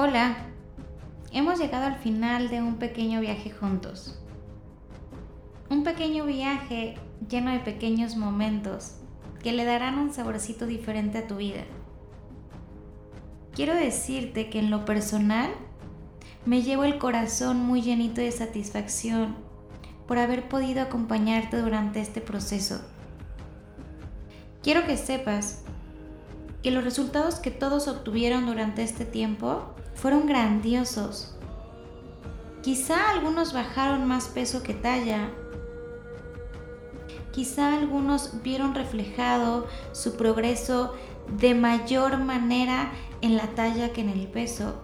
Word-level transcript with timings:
Hola, 0.00 0.36
hemos 1.32 1.58
llegado 1.58 1.86
al 1.86 1.96
final 1.96 2.50
de 2.50 2.62
un 2.62 2.76
pequeño 2.76 3.18
viaje 3.18 3.50
juntos. 3.50 4.16
Un 5.70 5.82
pequeño 5.82 6.24
viaje 6.24 6.94
lleno 7.28 7.50
de 7.50 7.58
pequeños 7.58 8.14
momentos 8.14 8.92
que 9.42 9.50
le 9.50 9.64
darán 9.64 9.98
un 9.98 10.14
saborcito 10.14 10.66
diferente 10.66 11.18
a 11.18 11.26
tu 11.26 11.38
vida. 11.38 11.64
Quiero 13.52 13.74
decirte 13.74 14.48
que 14.50 14.60
en 14.60 14.70
lo 14.70 14.84
personal 14.84 15.50
me 16.46 16.62
llevo 16.62 16.84
el 16.84 16.98
corazón 16.98 17.58
muy 17.58 17.82
llenito 17.82 18.20
de 18.20 18.30
satisfacción 18.30 19.34
por 20.06 20.18
haber 20.18 20.48
podido 20.48 20.80
acompañarte 20.80 21.56
durante 21.60 22.00
este 22.00 22.20
proceso. 22.20 22.80
Quiero 24.62 24.86
que 24.86 24.96
sepas 24.96 25.64
que 26.62 26.70
los 26.70 26.84
resultados 26.84 27.40
que 27.40 27.50
todos 27.50 27.88
obtuvieron 27.88 28.46
durante 28.46 28.84
este 28.84 29.04
tiempo 29.04 29.74
fueron 30.00 30.26
grandiosos. 30.26 31.34
Quizá 32.62 33.10
algunos 33.10 33.52
bajaron 33.52 34.06
más 34.06 34.28
peso 34.28 34.62
que 34.62 34.72
talla. 34.72 35.30
Quizá 37.32 37.74
algunos 37.74 38.42
vieron 38.42 38.74
reflejado 38.74 39.66
su 39.92 40.16
progreso 40.16 40.94
de 41.36 41.54
mayor 41.54 42.18
manera 42.18 42.92
en 43.22 43.36
la 43.36 43.48
talla 43.54 43.92
que 43.92 44.02
en 44.02 44.10
el 44.10 44.28
peso. 44.28 44.74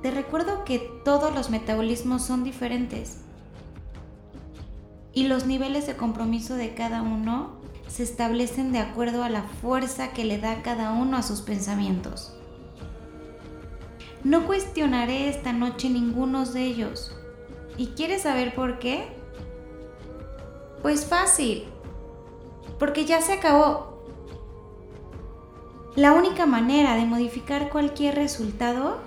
Te 0.00 0.10
recuerdo 0.10 0.64
que 0.64 0.78
todos 1.04 1.34
los 1.34 1.50
metabolismos 1.50 2.22
son 2.22 2.44
diferentes 2.44 3.20
y 5.12 5.28
los 5.28 5.46
niveles 5.46 5.86
de 5.86 5.96
compromiso 5.96 6.54
de 6.54 6.74
cada 6.74 7.02
uno 7.02 7.60
se 7.88 8.02
establecen 8.02 8.72
de 8.72 8.78
acuerdo 8.78 9.22
a 9.22 9.28
la 9.28 9.42
fuerza 9.42 10.12
que 10.12 10.24
le 10.24 10.38
da 10.38 10.62
cada 10.62 10.92
uno 10.92 11.16
a 11.18 11.22
sus 11.22 11.42
pensamientos. 11.42 12.34
No 14.24 14.46
cuestionaré 14.46 15.28
esta 15.28 15.52
noche 15.52 15.90
ninguno 15.90 16.46
de 16.46 16.64
ellos. 16.64 17.14
¿Y 17.76 17.88
quieres 17.88 18.22
saber 18.22 18.54
por 18.54 18.78
qué? 18.78 19.08
Pues 20.80 21.04
fácil, 21.04 21.64
porque 22.78 23.04
ya 23.04 23.20
se 23.20 23.34
acabó. 23.34 24.02
La 25.94 26.14
única 26.14 26.46
manera 26.46 26.96
de 26.96 27.04
modificar 27.04 27.68
cualquier 27.68 28.14
resultado 28.14 28.98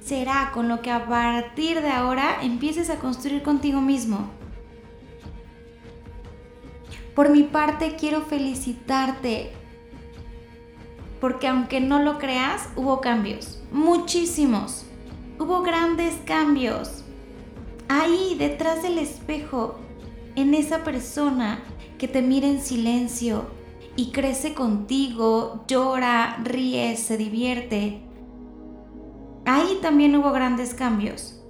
será 0.00 0.52
con 0.54 0.68
lo 0.68 0.80
que 0.80 0.92
a 0.92 1.06
partir 1.06 1.82
de 1.82 1.90
ahora 1.90 2.38
empieces 2.42 2.88
a 2.88 3.00
construir 3.00 3.42
contigo 3.42 3.80
mismo. 3.80 4.30
Por 7.16 7.30
mi 7.30 7.42
parte 7.42 7.96
quiero 7.96 8.22
felicitarte, 8.22 9.52
porque 11.20 11.48
aunque 11.48 11.80
no 11.80 12.00
lo 12.00 12.18
creas, 12.18 12.68
hubo 12.76 13.00
cambios, 13.00 13.60
muchísimos. 13.72 14.84
Hubo 15.38 15.62
grandes 15.62 16.14
cambios. 16.24 17.04
Ahí, 17.88 18.36
detrás 18.38 18.82
del 18.82 18.98
espejo, 18.98 19.76
en 20.34 20.54
esa 20.54 20.84
persona 20.84 21.62
que 21.98 22.08
te 22.08 22.22
mira 22.22 22.46
en 22.46 22.60
silencio 22.60 23.46
y 23.96 24.12
crece 24.12 24.54
contigo, 24.54 25.64
llora, 25.68 26.38
ríe, 26.42 26.96
se 26.96 27.16
divierte. 27.16 28.02
Ahí 29.44 29.78
también 29.80 30.16
hubo 30.16 30.32
grandes 30.32 30.74
cambios. 30.74 31.42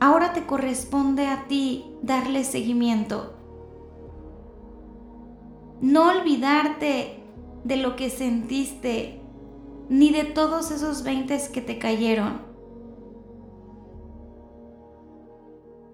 Ahora 0.00 0.32
te 0.32 0.46
corresponde 0.46 1.26
a 1.26 1.46
ti 1.46 1.84
darle 2.02 2.44
seguimiento 2.44 3.34
no 5.84 6.08
olvidarte 6.08 7.23
de 7.64 7.76
lo 7.76 7.96
que 7.96 8.10
sentiste, 8.10 9.20
ni 9.88 10.10
de 10.12 10.24
todos 10.24 10.70
esos 10.70 11.02
veintes 11.02 11.48
que 11.48 11.60
te 11.60 11.78
cayeron. 11.78 12.42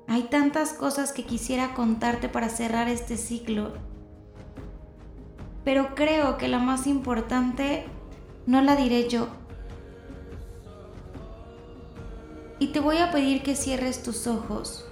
Hay 0.09 0.25
tantas 0.25 0.73
cosas 0.73 1.13
que 1.13 1.25
quisiera 1.25 1.75
contarte 1.75 2.29
para 2.29 2.49
cerrar 2.49 2.89
este 2.89 3.17
ciclo, 3.17 3.75
pero 5.65 5.95
creo 5.95 6.37
que 6.37 6.49
la 6.49 6.59
más 6.59 6.89
importante 6.89 7.85
no 8.47 8.61
la 8.61 8.75
diré 8.75 9.09
yo. 9.09 9.29
Y 12.59 12.69
te 12.73 12.81
voy 12.81 12.99
a 12.99 13.13
pedir 13.13 13.43
que 13.43 13.55
cierres 13.55 14.03
tus 14.03 14.27
ojos, 14.27 14.85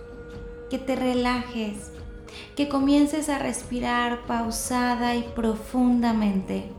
que 0.71 0.79
te 0.79 0.95
relajes 0.95 1.93
que 2.57 2.69
comiences 2.69 3.29
a 3.29 3.39
respirar 3.39 4.27
pausada 4.27 5.15
y 5.17 5.23
profundamente. 5.23 6.73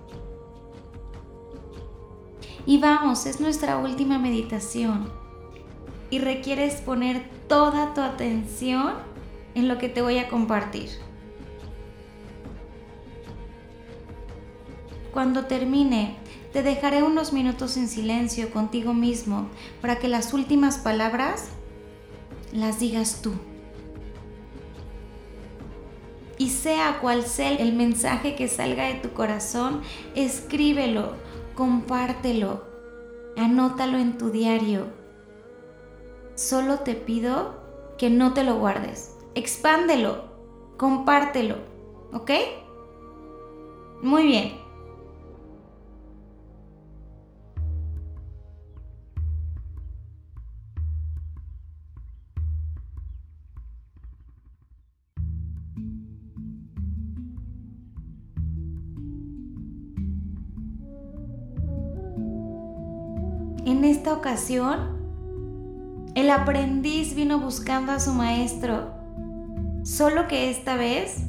Y 2.66 2.78
vamos, 2.80 3.26
es 3.26 3.40
nuestra 3.40 3.78
última 3.78 4.20
meditación. 4.20 5.10
Y 6.10 6.20
requieres 6.20 6.82
poner 6.82 7.30
toda 7.48 7.94
tu 7.94 8.02
atención 8.02 8.94
en 9.56 9.68
lo 9.68 9.78
que 9.78 9.90
te 9.90 10.02
voy 10.02 10.18
a 10.18 10.28
compartir. 10.28 10.90
Cuando 15.14 15.46
termine, 15.46 16.18
te 16.54 16.62
dejaré 16.62 17.04
unos 17.04 17.34
minutos 17.34 17.78
en 17.78 17.88
silencio 17.88 18.52
contigo 18.52 18.94
mismo 18.94 19.48
para 19.82 19.98
que 19.98 20.08
las 20.08 20.34
últimas 20.34 20.78
palabras 20.78 21.50
las 22.52 22.80
digas 22.80 23.22
tú 23.22 23.34
y 26.40 26.50
sea 26.50 27.00
cual 27.02 27.24
sea 27.24 27.52
el 27.52 27.74
mensaje 27.74 28.36
que 28.36 28.48
salga 28.48 28.86
de 28.86 28.96
tu 28.96 29.12
corazón, 29.12 29.82
escríbelo, 30.16 31.14
compártelo, 31.54 32.64
anótalo 33.38 33.98
en 34.00 34.18
tu 34.18 34.32
diario. 34.32 34.88
Solo 36.36 36.80
te 36.80 36.96
pido 36.96 37.60
que 37.98 38.10
no 38.10 38.34
te 38.34 38.46
lo 38.46 38.58
guardes, 38.58 39.18
expándelo, 39.36 40.24
compártelo, 40.78 41.58
¿ok? 42.14 42.32
Muy 44.02 44.24
bien. 44.24 44.69
Ocasión, 64.14 65.00
el 66.16 66.30
aprendiz 66.30 67.16
vino 67.16 67.40
buscando 67.40 67.92
a 67.92 68.00
su 68.00 68.14
maestro, 68.14 68.92
solo 69.84 70.28
que 70.28 70.50
esta 70.50 70.76
vez 70.76 71.24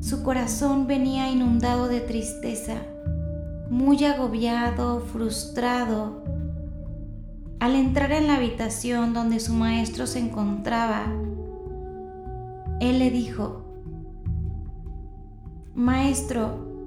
su 0.00 0.22
corazón 0.22 0.86
venía 0.86 1.30
inundado 1.30 1.88
de 1.88 2.00
tristeza, 2.00 2.76
muy 3.68 4.04
agobiado, 4.04 5.00
frustrado. 5.00 6.24
Al 7.60 7.74
entrar 7.74 8.12
en 8.12 8.28
la 8.28 8.36
habitación 8.36 9.12
donde 9.12 9.40
su 9.40 9.52
maestro 9.52 10.06
se 10.06 10.20
encontraba, 10.20 11.06
él 12.80 13.00
le 13.00 13.10
dijo, 13.10 13.64
Maestro, 15.74 16.77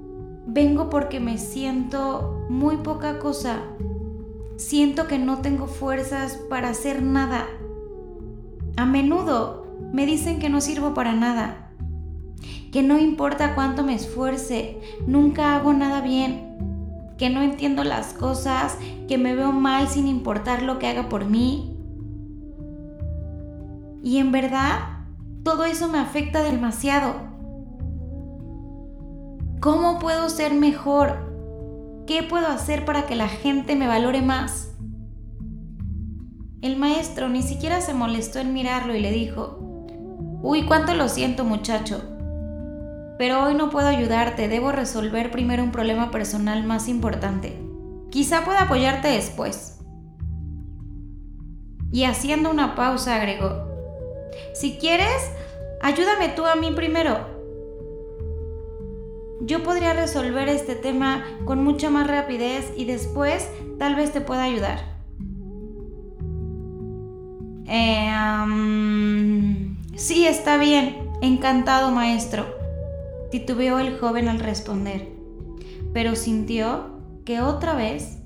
Vengo 0.46 0.90
porque 0.90 1.20
me 1.20 1.38
siento 1.38 2.44
muy 2.48 2.76
poca 2.78 3.18
cosa. 3.18 3.60
Siento 4.56 5.06
que 5.06 5.18
no 5.18 5.38
tengo 5.38 5.66
fuerzas 5.66 6.38
para 6.48 6.70
hacer 6.70 7.02
nada. 7.02 7.46
A 8.76 8.84
menudo 8.84 9.66
me 9.92 10.06
dicen 10.06 10.38
que 10.38 10.48
no 10.48 10.60
sirvo 10.60 10.94
para 10.94 11.12
nada. 11.12 11.70
Que 12.72 12.82
no 12.82 12.98
importa 12.98 13.54
cuánto 13.54 13.84
me 13.84 13.94
esfuerce, 13.94 14.80
nunca 15.06 15.54
hago 15.54 15.72
nada 15.72 16.00
bien. 16.00 16.56
Que 17.18 17.30
no 17.30 17.42
entiendo 17.42 17.84
las 17.84 18.14
cosas, 18.14 18.78
que 19.08 19.18
me 19.18 19.34
veo 19.34 19.52
mal 19.52 19.88
sin 19.88 20.08
importar 20.08 20.62
lo 20.62 20.78
que 20.78 20.88
haga 20.88 21.08
por 21.08 21.26
mí. 21.26 21.76
Y 24.02 24.18
en 24.18 24.32
verdad, 24.32 24.80
todo 25.44 25.64
eso 25.64 25.88
me 25.88 25.98
afecta 25.98 26.42
demasiado. 26.42 27.31
¿Cómo 29.62 30.00
puedo 30.00 30.28
ser 30.28 30.54
mejor? 30.54 32.04
¿Qué 32.08 32.24
puedo 32.24 32.48
hacer 32.48 32.84
para 32.84 33.06
que 33.06 33.14
la 33.14 33.28
gente 33.28 33.76
me 33.76 33.86
valore 33.86 34.20
más? 34.20 34.72
El 36.62 36.76
maestro 36.76 37.28
ni 37.28 37.42
siquiera 37.42 37.80
se 37.80 37.94
molestó 37.94 38.40
en 38.40 38.54
mirarlo 38.54 38.92
y 38.96 38.98
le 38.98 39.12
dijo, 39.12 39.60
Uy, 40.42 40.66
cuánto 40.66 40.96
lo 40.96 41.08
siento 41.08 41.44
muchacho, 41.44 42.02
pero 43.18 43.44
hoy 43.44 43.54
no 43.54 43.70
puedo 43.70 43.86
ayudarte, 43.86 44.48
debo 44.48 44.72
resolver 44.72 45.30
primero 45.30 45.62
un 45.62 45.70
problema 45.70 46.10
personal 46.10 46.64
más 46.64 46.88
importante. 46.88 47.56
Quizá 48.10 48.44
pueda 48.44 48.62
apoyarte 48.62 49.06
después. 49.06 49.78
Y 51.92 52.02
haciendo 52.02 52.50
una 52.50 52.74
pausa 52.74 53.14
agregó, 53.14 53.68
Si 54.54 54.76
quieres, 54.78 55.30
ayúdame 55.82 56.30
tú 56.30 56.46
a 56.46 56.56
mí 56.56 56.72
primero 56.72 57.31
yo 59.44 59.64
podría 59.64 59.92
resolver 59.92 60.48
este 60.48 60.76
tema 60.76 61.24
con 61.44 61.64
mucha 61.64 61.90
más 61.90 62.06
rapidez 62.06 62.72
y 62.76 62.84
después 62.84 63.48
tal 63.78 63.96
vez 63.96 64.12
te 64.12 64.20
pueda 64.20 64.44
ayudar. 64.44 64.78
Eh, 67.66 68.12
sí, 69.96 70.26
está 70.26 70.58
bien. 70.58 71.10
Encantado, 71.22 71.90
maestro. 71.90 72.46
Titubeó 73.32 73.80
el 73.80 73.98
joven 73.98 74.28
al 74.28 74.38
responder, 74.38 75.08
pero 75.92 76.14
sintió 76.14 77.00
que 77.24 77.40
otra 77.40 77.74
vez 77.74 78.18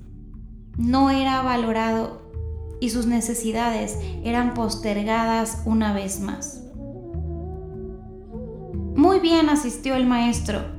no 0.76 1.10
era 1.10 1.40
valorado 1.42 2.22
y 2.80 2.90
sus 2.90 3.06
necesidades 3.06 3.98
eran 4.22 4.52
postergadas 4.52 5.62
una 5.64 5.94
vez 5.94 6.20
más. 6.20 6.62
Muy 8.96 9.20
bien 9.20 9.48
asistió 9.48 9.94
el 9.94 10.06
maestro 10.06 10.75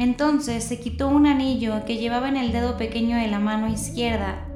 entonces 0.00 0.64
se 0.64 0.80
quitó 0.80 1.08
un 1.08 1.26
anillo 1.26 1.84
que 1.84 1.98
llevaba 1.98 2.30
en 2.30 2.38
el 2.38 2.52
dedo 2.52 2.78
pequeño 2.78 3.18
de 3.18 3.28
la 3.28 3.38
mano 3.38 3.68
izquierda 3.68 4.46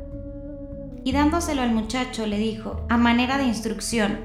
y 1.04 1.12
dándoselo 1.12 1.60
al 1.60 1.70
muchacho 1.70 2.26
le 2.26 2.38
dijo, 2.38 2.86
a 2.88 2.96
manera 2.96 3.36
de 3.36 3.44
instrucción, 3.44 4.18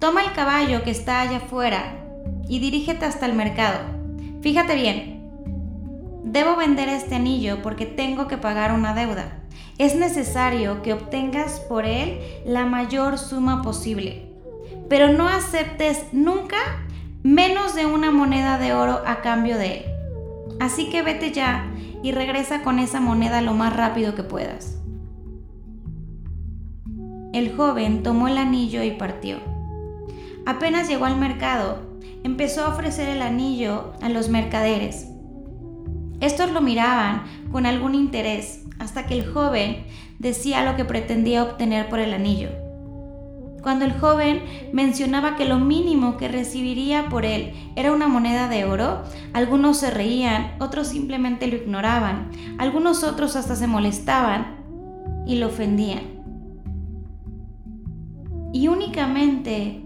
toma 0.00 0.24
el 0.24 0.32
caballo 0.32 0.82
que 0.82 0.90
está 0.90 1.20
allá 1.20 1.36
afuera 1.36 2.04
y 2.48 2.58
dirígete 2.58 3.04
hasta 3.04 3.26
el 3.26 3.34
mercado. 3.34 3.78
Fíjate 4.40 4.74
bien, 4.74 5.30
debo 6.24 6.56
vender 6.56 6.88
este 6.88 7.14
anillo 7.14 7.62
porque 7.62 7.86
tengo 7.86 8.26
que 8.26 8.38
pagar 8.38 8.72
una 8.72 8.94
deuda. 8.94 9.38
Es 9.78 9.94
necesario 9.94 10.82
que 10.82 10.94
obtengas 10.94 11.60
por 11.60 11.86
él 11.86 12.18
la 12.44 12.66
mayor 12.66 13.18
suma 13.18 13.62
posible, 13.62 14.32
pero 14.88 15.12
no 15.12 15.28
aceptes 15.28 16.06
nunca 16.10 16.56
menos 17.22 17.76
de 17.76 17.86
una 17.86 18.10
moneda 18.10 18.58
de 18.58 18.72
oro 18.72 19.00
a 19.06 19.20
cambio 19.20 19.56
de 19.56 19.76
él. 19.76 19.97
Así 20.60 20.90
que 20.90 21.02
vete 21.02 21.32
ya 21.32 21.70
y 22.02 22.12
regresa 22.12 22.62
con 22.62 22.78
esa 22.78 23.00
moneda 23.00 23.40
lo 23.40 23.54
más 23.54 23.74
rápido 23.76 24.14
que 24.14 24.22
puedas. 24.22 24.78
El 27.32 27.54
joven 27.54 28.02
tomó 28.02 28.28
el 28.28 28.38
anillo 28.38 28.82
y 28.82 28.92
partió. 28.92 29.36
Apenas 30.46 30.88
llegó 30.88 31.04
al 31.04 31.18
mercado, 31.18 31.82
empezó 32.24 32.64
a 32.64 32.68
ofrecer 32.68 33.08
el 33.08 33.22
anillo 33.22 33.92
a 34.00 34.08
los 34.08 34.28
mercaderes. 34.28 35.08
Estos 36.20 36.50
lo 36.52 36.60
miraban 36.60 37.24
con 37.52 37.66
algún 37.66 37.94
interés 37.94 38.64
hasta 38.78 39.06
que 39.06 39.14
el 39.14 39.26
joven 39.32 39.84
decía 40.18 40.64
lo 40.64 40.76
que 40.76 40.84
pretendía 40.84 41.42
obtener 41.42 41.88
por 41.88 42.00
el 42.00 42.12
anillo. 42.12 42.67
Cuando 43.62 43.84
el 43.84 43.92
joven 43.92 44.42
mencionaba 44.72 45.36
que 45.36 45.44
lo 45.44 45.58
mínimo 45.58 46.16
que 46.16 46.28
recibiría 46.28 47.08
por 47.08 47.24
él 47.24 47.52
era 47.74 47.92
una 47.92 48.06
moneda 48.06 48.48
de 48.48 48.64
oro, 48.64 49.02
algunos 49.32 49.78
se 49.78 49.90
reían, 49.90 50.54
otros 50.60 50.88
simplemente 50.88 51.48
lo 51.48 51.56
ignoraban, 51.56 52.30
algunos 52.58 53.02
otros 53.02 53.34
hasta 53.34 53.56
se 53.56 53.66
molestaban 53.66 54.58
y 55.26 55.36
lo 55.36 55.48
ofendían. 55.48 56.18
Y 58.52 58.68
únicamente 58.68 59.82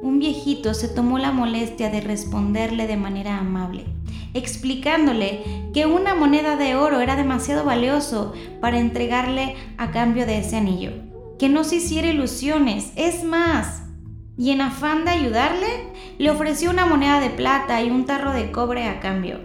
un 0.00 0.20
viejito 0.20 0.72
se 0.72 0.88
tomó 0.88 1.18
la 1.18 1.32
molestia 1.32 1.90
de 1.90 2.00
responderle 2.00 2.86
de 2.86 2.96
manera 2.96 3.38
amable, 3.38 3.86
explicándole 4.34 5.42
que 5.74 5.86
una 5.86 6.14
moneda 6.14 6.54
de 6.56 6.76
oro 6.76 7.00
era 7.00 7.16
demasiado 7.16 7.64
valioso 7.64 8.32
para 8.60 8.78
entregarle 8.78 9.56
a 9.76 9.90
cambio 9.90 10.24
de 10.26 10.38
ese 10.38 10.56
anillo 10.56 11.07
que 11.38 11.48
no 11.48 11.64
se 11.64 11.76
hiciera 11.76 12.08
ilusiones, 12.08 12.92
es 12.96 13.24
más. 13.24 13.82
Y 14.36 14.50
en 14.50 14.60
afán 14.60 15.04
de 15.04 15.12
ayudarle, 15.12 15.66
le 16.18 16.30
ofreció 16.30 16.70
una 16.70 16.86
moneda 16.86 17.20
de 17.20 17.30
plata 17.30 17.82
y 17.82 17.90
un 17.90 18.04
tarro 18.06 18.32
de 18.32 18.50
cobre 18.50 18.88
a 18.88 19.00
cambio. 19.00 19.40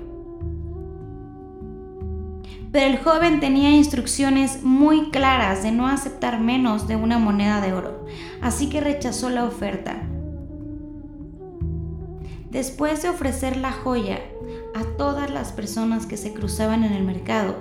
Pero 2.71 2.87
el 2.87 2.97
joven 2.97 3.39
tenía 3.39 3.69
instrucciones 3.69 4.63
muy 4.63 5.11
claras 5.11 5.61
de 5.61 5.71
no 5.71 5.87
aceptar 5.87 6.39
menos 6.39 6.87
de 6.87 6.95
una 6.95 7.19
moneda 7.19 7.61
de 7.61 7.73
oro, 7.73 8.05
así 8.41 8.67
que 8.67 8.81
rechazó 8.81 9.29
la 9.29 9.45
oferta. 9.45 10.01
Después 12.49 13.03
de 13.03 13.09
ofrecer 13.09 13.57
la 13.57 13.71
joya 13.71 14.19
a 14.75 14.83
todas 14.97 15.29
las 15.29 15.51
personas 15.51 16.07
que 16.07 16.17
se 16.17 16.33
cruzaban 16.33 16.83
en 16.83 16.93
el 16.93 17.03
mercado, 17.03 17.55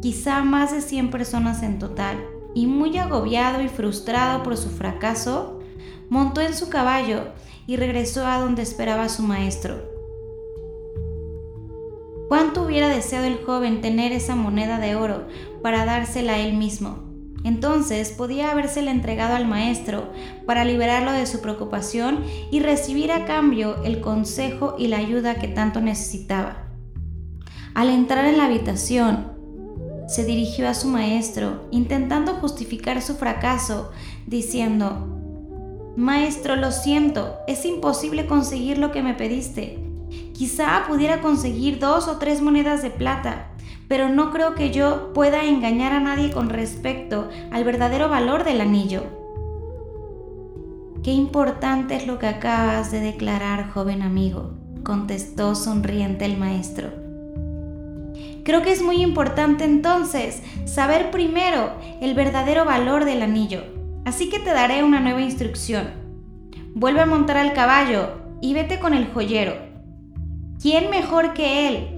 quizá 0.00 0.42
más 0.42 0.72
de 0.72 0.80
100 0.80 1.10
personas 1.10 1.62
en 1.62 1.78
total, 1.78 2.18
y 2.54 2.66
muy 2.66 2.96
agobiado 2.98 3.62
y 3.62 3.68
frustrado 3.68 4.42
por 4.42 4.56
su 4.56 4.70
fracaso, 4.70 5.60
montó 6.08 6.40
en 6.40 6.54
su 6.54 6.68
caballo 6.68 7.24
y 7.66 7.76
regresó 7.76 8.26
a 8.26 8.38
donde 8.38 8.62
esperaba 8.62 9.08
su 9.08 9.22
maestro. 9.22 9.82
¿Cuánto 12.28 12.62
hubiera 12.62 12.88
deseado 12.88 13.26
el 13.26 13.42
joven 13.44 13.80
tener 13.80 14.12
esa 14.12 14.36
moneda 14.36 14.78
de 14.78 14.96
oro 14.96 15.26
para 15.62 15.84
dársela 15.84 16.34
a 16.34 16.38
él 16.38 16.54
mismo? 16.54 17.08
Entonces 17.44 18.10
podía 18.10 18.50
habérsela 18.50 18.90
entregado 18.90 19.34
al 19.34 19.46
maestro 19.46 20.12
para 20.44 20.64
liberarlo 20.64 21.12
de 21.12 21.24
su 21.26 21.40
preocupación 21.40 22.24
y 22.50 22.60
recibir 22.60 23.12
a 23.12 23.24
cambio 23.24 23.82
el 23.84 24.00
consejo 24.00 24.74
y 24.78 24.88
la 24.88 24.98
ayuda 24.98 25.36
que 25.36 25.48
tanto 25.48 25.80
necesitaba. 25.80 26.68
Al 27.74 27.90
entrar 27.90 28.26
en 28.26 28.38
la 28.38 28.46
habitación, 28.46 29.37
se 30.08 30.24
dirigió 30.24 30.68
a 30.68 30.74
su 30.74 30.88
maestro, 30.88 31.68
intentando 31.70 32.34
justificar 32.34 33.02
su 33.02 33.14
fracaso, 33.14 33.90
diciendo, 34.26 35.14
Maestro, 35.96 36.56
lo 36.56 36.72
siento, 36.72 37.36
es 37.46 37.64
imposible 37.66 38.26
conseguir 38.26 38.78
lo 38.78 38.90
que 38.90 39.02
me 39.02 39.14
pediste. 39.14 39.78
Quizá 40.32 40.84
pudiera 40.86 41.20
conseguir 41.20 41.78
dos 41.78 42.08
o 42.08 42.16
tres 42.16 42.40
monedas 42.40 42.82
de 42.82 42.90
plata, 42.90 43.50
pero 43.86 44.08
no 44.08 44.30
creo 44.30 44.54
que 44.54 44.70
yo 44.70 45.12
pueda 45.12 45.44
engañar 45.44 45.92
a 45.92 46.00
nadie 46.00 46.30
con 46.30 46.48
respecto 46.48 47.28
al 47.50 47.64
verdadero 47.64 48.08
valor 48.08 48.44
del 48.44 48.60
anillo. 48.60 49.02
Qué 51.02 51.10
importante 51.12 51.96
es 51.96 52.06
lo 52.06 52.18
que 52.18 52.28
acabas 52.28 52.90
de 52.90 53.00
declarar, 53.00 53.70
joven 53.70 54.00
amigo, 54.00 54.52
contestó 54.84 55.54
sonriente 55.54 56.24
el 56.24 56.38
maestro. 56.38 57.07
Creo 58.48 58.62
que 58.62 58.72
es 58.72 58.80
muy 58.80 59.02
importante 59.02 59.64
entonces 59.64 60.42
saber 60.64 61.10
primero 61.10 61.72
el 62.00 62.14
verdadero 62.14 62.64
valor 62.64 63.04
del 63.04 63.20
anillo. 63.20 63.62
Así 64.06 64.30
que 64.30 64.38
te 64.38 64.54
daré 64.54 64.82
una 64.82 65.00
nueva 65.00 65.20
instrucción. 65.20 65.90
Vuelve 66.74 67.02
a 67.02 67.04
montar 67.04 67.36
al 67.36 67.52
caballo 67.52 68.08
y 68.40 68.54
vete 68.54 68.80
con 68.80 68.94
el 68.94 69.12
joyero. 69.12 69.52
¿Quién 70.62 70.88
mejor 70.88 71.34
que 71.34 71.68
él 71.68 71.88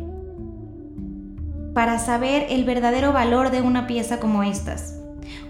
para 1.72 2.00
saber 2.00 2.48
el 2.50 2.64
verdadero 2.64 3.12
valor 3.12 3.52
de 3.52 3.62
una 3.62 3.86
pieza 3.86 4.18
como 4.18 4.42
estas? 4.42 4.98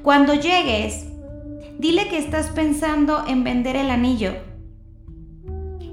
Cuando 0.02 0.34
llegues, 0.34 1.06
dile 1.78 2.08
que 2.08 2.18
estás 2.18 2.48
pensando 2.48 3.24
en 3.26 3.42
vender 3.42 3.76
el 3.76 3.90
anillo 3.90 4.34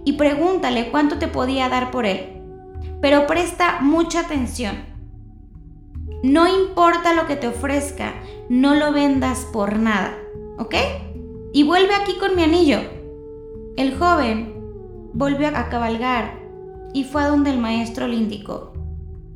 y 0.03 0.17
pregúntale 0.17 0.89
cuánto 0.91 1.17
te 1.17 1.29
podía 1.29 1.69
dar 1.69 1.91
por 1.91 2.05
él. 2.05 2.41
Pero 2.99 3.25
presta 3.25 3.79
mucha 3.79 4.19
atención. 4.19 4.96
No 6.27 6.45
importa 6.45 7.13
lo 7.13 7.25
que 7.25 7.37
te 7.37 7.47
ofrezca, 7.47 8.15
no 8.49 8.75
lo 8.75 8.91
vendas 8.91 9.47
por 9.53 9.79
nada, 9.79 10.17
¿ok? 10.57 10.75
Y 11.53 11.63
vuelve 11.63 11.95
aquí 11.95 12.17
con 12.19 12.35
mi 12.35 12.43
anillo. 12.43 12.79
El 13.77 13.97
joven 13.97 14.53
volvió 15.13 15.47
a 15.47 15.69
cabalgar 15.69 16.37
y 16.93 17.05
fue 17.05 17.23
a 17.23 17.29
donde 17.29 17.51
el 17.51 17.59
maestro 17.59 18.09
le 18.09 18.17
indicó. 18.17 18.73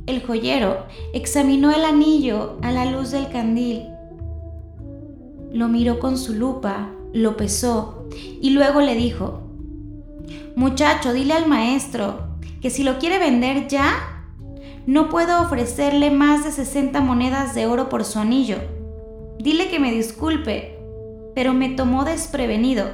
El 0.06 0.22
joyero 0.22 0.86
examinó 1.14 1.72
el 1.74 1.86
anillo 1.86 2.58
a 2.62 2.74
la 2.74 2.86
luz 2.86 3.12
del 3.12 3.30
candil. 3.30 3.88
Lo 5.54 5.70
miró 5.70 5.98
con 5.98 6.18
su 6.18 6.34
lupa, 6.34 6.90
lo 7.14 7.38
pesó 7.38 8.10
y 8.42 8.50
luego 8.50 8.82
le 8.82 8.96
dijo, 8.96 9.44
Muchacho, 10.58 11.14
dile 11.14 11.36
al 11.36 11.48
maestro 11.48 12.36
que 12.60 12.70
si 12.70 12.84
lo 12.84 13.00
quiere 13.00 13.18
vender 13.18 13.70
ya, 13.70 14.11
no 14.86 15.10
puedo 15.10 15.42
ofrecerle 15.42 16.12
más 16.12 16.44
de 16.44 16.52
60 16.52 17.02
monedas 17.02 17.54
de 17.54 17.68
oro 17.68 17.90
por 17.90 18.04
su 18.04 18.20
anillo. 18.20 18.58
Dile 19.40 19.70
que 19.70 19.80
me 19.80 19.92
disculpe, 19.92 20.80
pero 21.36 21.54
me 21.54 21.70
tomó 21.70 22.04
desprevenido. 22.04 22.86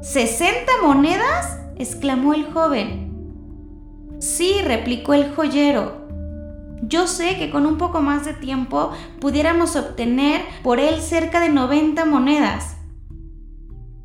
¿60 0.00 0.82
monedas? 0.82 1.58
exclamó 1.76 2.34
el 2.34 2.44
joven. 2.44 3.12
Sí, 4.18 4.60
replicó 4.64 5.14
el 5.14 5.34
joyero. 5.34 6.02
Yo 6.82 7.06
sé 7.06 7.36
que 7.38 7.50
con 7.50 7.66
un 7.66 7.78
poco 7.78 8.00
más 8.00 8.24
de 8.24 8.34
tiempo 8.34 8.92
pudiéramos 9.20 9.76
obtener 9.76 10.42
por 10.62 10.80
él 10.80 11.00
cerca 11.00 11.40
de 11.40 11.48
90 11.48 12.04
monedas, 12.04 12.76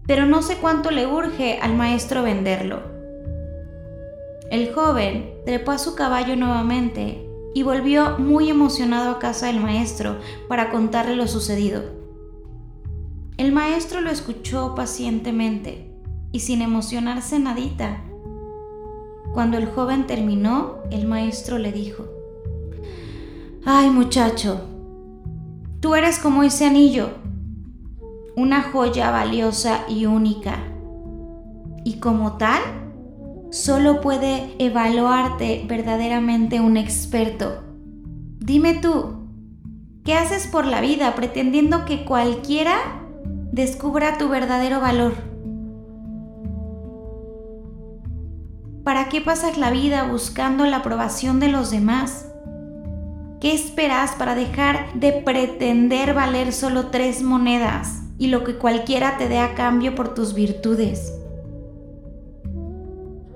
pero 0.05 0.25
no 0.25 0.41
sé 0.41 0.57
cuánto 0.57 0.91
le 0.91 1.07
urge 1.07 1.59
al 1.61 1.75
maestro 1.75 2.23
venderlo. 2.23 2.96
El 4.49 4.73
joven 4.73 5.33
trepó 5.45 5.71
a 5.71 5.77
su 5.77 5.95
caballo 5.95 6.35
nuevamente 6.35 7.27
y 7.53 7.63
volvió 7.63 8.17
muy 8.17 8.49
emocionado 8.49 9.11
a 9.11 9.19
casa 9.19 9.47
del 9.47 9.59
maestro 9.59 10.17
para 10.47 10.69
contarle 10.69 11.15
lo 11.15 11.27
sucedido. 11.27 11.81
El 13.37 13.51
maestro 13.51 14.01
lo 14.01 14.09
escuchó 14.09 14.73
pacientemente 14.73 15.91
y 16.31 16.39
sin 16.41 16.61
emocionarse 16.61 17.39
nadita, 17.39 18.03
Cuando 19.33 19.57
el 19.57 19.67
joven 19.67 20.07
terminó, 20.07 20.77
el 20.89 21.05
maestro 21.05 21.59
le 21.59 21.71
dijo, 21.71 22.05
Ay 23.65 23.89
muchacho, 23.89 24.61
tú 25.79 25.93
eres 25.93 26.17
como 26.17 26.41
ese 26.43 26.65
anillo, 26.65 27.09
una 28.35 28.61
joya 28.63 29.11
valiosa 29.11 29.85
y 29.89 30.05
única. 30.05 30.57
Y 31.83 31.99
como 31.99 32.37
tal, 32.37 32.61
solo 33.51 34.01
puede 34.01 34.55
evaluarte 34.59 35.65
verdaderamente 35.67 36.59
un 36.59 36.77
experto. 36.77 37.63
Dime 38.39 38.75
tú, 38.75 39.27
¿qué 40.03 40.13
haces 40.13 40.47
por 40.47 40.65
la 40.65 40.81
vida 40.81 41.15
pretendiendo 41.15 41.85
que 41.85 42.05
cualquiera 42.05 42.77
descubra 43.51 44.17
tu 44.17 44.29
verdadero 44.29 44.79
valor? 44.79 45.13
¿Para 48.83 49.09
qué 49.09 49.19
pasas 49.19 49.57
la 49.57 49.69
vida 49.69 50.03
buscando 50.05 50.65
la 50.65 50.77
aprobación 50.77 51.41
de 51.41 51.49
los 51.49 51.71
demás? 51.71 52.29
¿Qué 53.41 53.53
esperas 53.53 54.11
para 54.11 54.33
dejar 54.33 54.93
de 54.93 55.11
pretender 55.11 56.13
valer 56.13 56.53
solo 56.53 56.87
tres 56.87 57.21
monedas 57.21 58.01
y 58.17 58.27
lo 58.27 58.43
que 58.43 58.55
cualquiera 58.55 59.17
te 59.17 59.27
dé 59.27 59.39
a 59.39 59.55
cambio 59.55 59.93
por 59.93 60.13
tus 60.13 60.33
virtudes? 60.33 61.16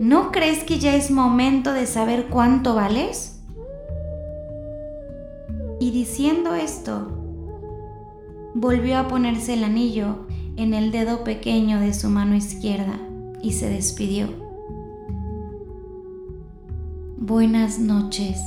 ¿No 0.02 0.32
crees 0.32 0.64
que 0.64 0.80
ya 0.80 0.96
es 0.96 1.12
momento 1.12 1.74
de 1.74 1.86
saber 1.86 2.26
cuánto 2.26 2.74
vales? 2.74 3.40
Y 5.80 5.92
diciendo 5.92 6.56
esto, 6.56 7.08
volvió 8.56 8.98
a 8.98 9.08
ponerse 9.08 9.54
el 9.54 9.64
anillo 9.64 10.26
en 10.58 10.74
el 10.74 10.92
dedo 10.92 11.24
pequeño 11.24 11.80
de 11.80 11.94
su 11.94 12.10
mano 12.10 12.36
izquierda 12.36 13.00
y 13.44 13.52
se 13.52 13.70
despidió. 13.70 14.28
Buenas 17.18 17.78
noches. 17.78 18.40